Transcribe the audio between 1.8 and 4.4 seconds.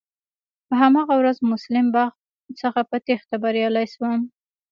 باغ څخه په تېښته بريالی شوم.